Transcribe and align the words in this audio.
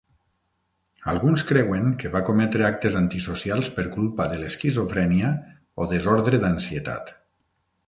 Alguns 1.11 1.43
creuen 1.49 1.91
que 2.03 2.11
va 2.15 2.21
cometre 2.29 2.65
actes 2.69 2.97
antisocials 3.03 3.71
per 3.77 3.87
culpa 3.93 4.27
de 4.33 4.41
l'esquizofrènia 4.41 5.31
o 5.85 5.91
desordre 5.95 6.43
d'ansietat. 6.47 7.17